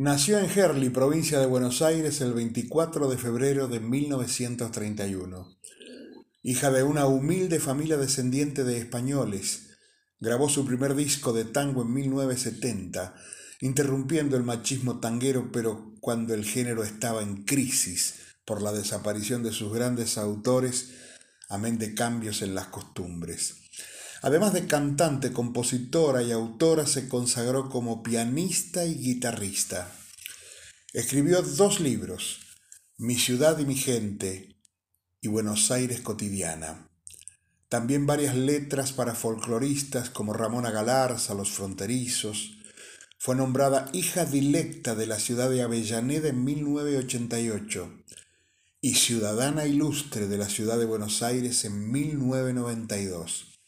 [0.00, 5.58] Nació en Herli, provincia de Buenos Aires, el 24 de febrero de 1931.
[6.42, 9.76] Hija de una humilde familia descendiente de españoles,
[10.18, 13.14] grabó su primer disco de tango en 1970,
[13.60, 18.14] interrumpiendo el machismo tanguero, pero cuando el género estaba en crisis
[18.46, 20.92] por la desaparición de sus grandes autores,
[21.50, 23.59] amén de cambios en las costumbres.
[24.22, 29.90] Además de cantante, compositora y autora, se consagró como pianista y guitarrista.
[30.92, 32.40] Escribió dos libros,
[32.98, 34.56] Mi ciudad y mi gente
[35.22, 36.90] y Buenos Aires cotidiana.
[37.68, 42.58] También varias letras para folcloristas como Ramona Galarza, Los Fronterizos.
[43.18, 48.02] Fue nombrada hija dilecta de la ciudad de Avellaneda en 1988
[48.80, 53.59] y ciudadana ilustre de la ciudad de Buenos Aires en 1992.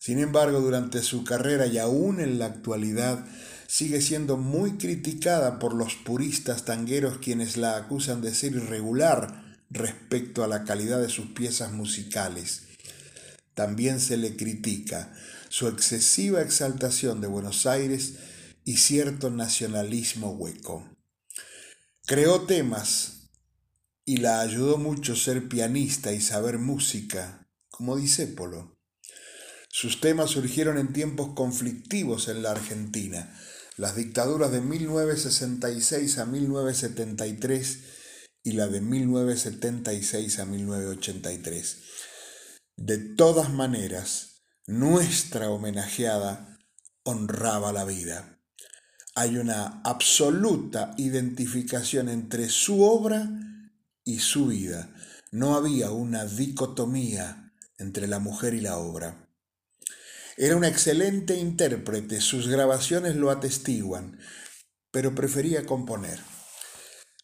[0.00, 3.26] Sin embargo, durante su carrera y aún en la actualidad,
[3.66, 10.42] sigue siendo muy criticada por los puristas tangueros quienes la acusan de ser irregular respecto
[10.42, 12.62] a la calidad de sus piezas musicales.
[13.52, 15.12] También se le critica
[15.50, 18.14] su excesiva exaltación de Buenos Aires
[18.64, 20.88] y cierto nacionalismo hueco.
[22.06, 23.28] Creó temas
[24.06, 28.79] y la ayudó mucho ser pianista y saber música, como Disépolo.
[29.72, 33.32] Sus temas surgieron en tiempos conflictivos en la Argentina,
[33.76, 37.78] las dictaduras de 1966 a 1973
[38.42, 41.82] y la de 1976 a 1983.
[42.76, 46.58] De todas maneras, nuestra homenajeada
[47.04, 48.40] honraba la vida.
[49.14, 53.30] Hay una absoluta identificación entre su obra
[54.02, 54.92] y su vida.
[55.30, 59.29] No había una dicotomía entre la mujer y la obra.
[60.42, 64.18] Era una excelente intérprete, sus grabaciones lo atestiguan,
[64.90, 66.18] pero prefería componer.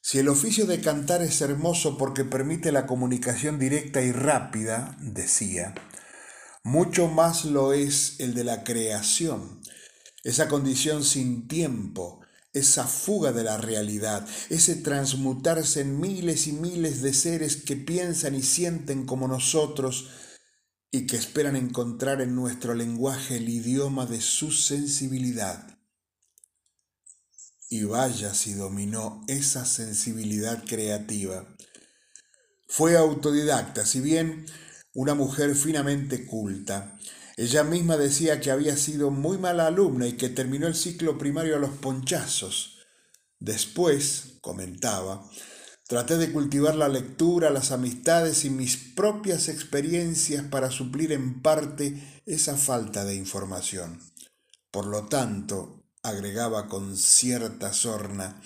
[0.03, 5.75] Si el oficio de cantar es hermoso porque permite la comunicación directa y rápida, decía,
[6.63, 9.63] mucho más lo es el de la creación,
[10.23, 12.21] esa condición sin tiempo,
[12.53, 18.35] esa fuga de la realidad, ese transmutarse en miles y miles de seres que piensan
[18.35, 20.11] y sienten como nosotros,
[20.97, 25.79] y que esperan encontrar en nuestro lenguaje el idioma de su sensibilidad.
[27.69, 31.47] Y vaya si dominó esa sensibilidad creativa.
[32.67, 34.47] Fue autodidacta, si bien
[34.95, 36.99] una mujer finamente culta.
[37.37, 41.57] Ella misma decía que había sido muy mala alumna y que terminó el ciclo primario
[41.57, 42.79] a los ponchazos.
[43.39, 45.31] Después, comentaba,
[45.87, 52.23] Traté de cultivar la lectura, las amistades y mis propias experiencias para suplir en parte
[52.27, 54.01] esa falta de información.
[54.73, 58.41] Por lo tanto, agregaba con cierta sorna,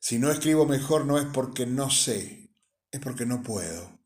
[0.00, 2.50] si no escribo mejor no es porque no sé,
[2.90, 3.98] es porque no puedo.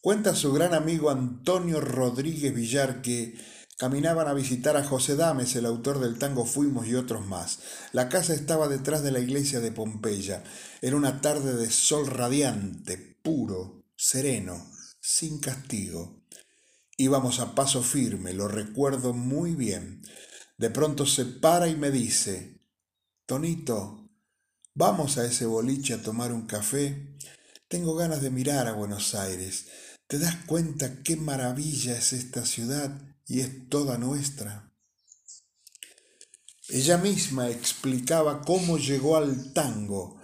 [0.00, 3.38] Cuenta su gran amigo Antonio Rodríguez Villar que
[3.78, 7.58] Caminaban a visitar a José Dames, el autor del tango Fuimos y otros más.
[7.92, 10.42] La casa estaba detrás de la iglesia de Pompeya.
[10.80, 14.66] Era una tarde de sol radiante, puro, sereno,
[14.98, 16.22] sin castigo.
[16.96, 20.00] Íbamos a paso firme, lo recuerdo muy bien.
[20.56, 22.62] De pronto se para y me dice,
[23.26, 24.08] Tonito,
[24.74, 27.18] vamos a ese boliche a tomar un café.
[27.68, 29.66] Tengo ganas de mirar a Buenos Aires.
[30.06, 33.15] ¿Te das cuenta qué maravilla es esta ciudad?
[33.26, 34.72] Y es toda nuestra.
[36.68, 40.20] Ella misma explicaba cómo llegó al tango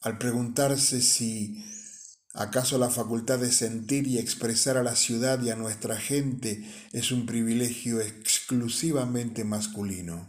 [0.00, 1.64] al preguntarse si
[2.34, 7.12] acaso la facultad de sentir y expresar a la ciudad y a nuestra gente es
[7.12, 10.28] un privilegio exclusivamente masculino.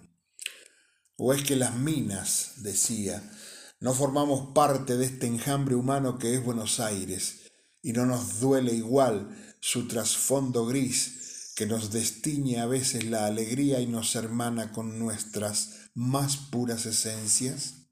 [1.18, 3.32] O es que las minas, decía,
[3.80, 8.74] no formamos parte de este enjambre humano que es Buenos Aires y no nos duele
[8.74, 11.24] igual su trasfondo gris
[11.56, 17.90] que nos destiñe a veces la alegría y nos hermana con nuestras más puras esencias?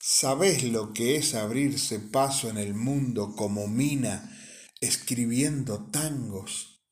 [0.00, 4.38] ¿Sabes lo que es abrirse paso en el mundo como mina
[4.80, 6.82] escribiendo tangos?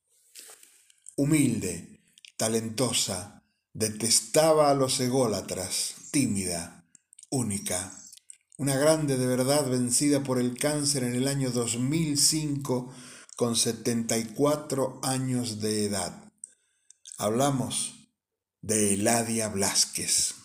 [1.17, 2.01] Humilde,
[2.37, 3.45] talentosa,
[3.75, 6.89] detestaba a los ególatras, tímida,
[7.29, 7.93] única,
[8.57, 12.95] una grande de verdad vencida por el cáncer en el año 2005
[13.37, 16.33] con 74 años de edad.
[17.19, 18.11] Hablamos
[18.61, 20.42] de Eladia Blasquez.